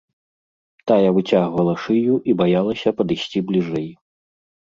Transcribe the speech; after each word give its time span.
Тая 0.91 1.09
выцягвала 1.17 1.75
шыю 1.83 2.15
і 2.33 2.35
баялася 2.41 2.89
падысці 3.01 3.39
бліжэй. 3.51 3.89